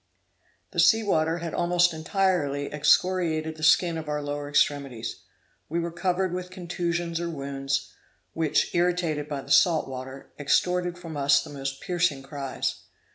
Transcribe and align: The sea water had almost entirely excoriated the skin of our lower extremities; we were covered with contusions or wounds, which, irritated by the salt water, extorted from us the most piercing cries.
The 0.71 0.79
sea 0.79 1.03
water 1.03 1.37
had 1.37 1.53
almost 1.53 1.93
entirely 1.93 2.73
excoriated 2.73 3.55
the 3.55 3.61
skin 3.61 3.99
of 3.99 4.09
our 4.09 4.19
lower 4.19 4.49
extremities; 4.49 5.17
we 5.69 5.79
were 5.79 5.91
covered 5.91 6.33
with 6.33 6.49
contusions 6.49 7.21
or 7.21 7.29
wounds, 7.29 7.93
which, 8.33 8.73
irritated 8.73 9.29
by 9.29 9.41
the 9.41 9.51
salt 9.51 9.87
water, 9.87 10.31
extorted 10.39 10.97
from 10.97 11.15
us 11.15 11.43
the 11.43 11.51
most 11.51 11.81
piercing 11.81 12.23
cries. 12.23 12.77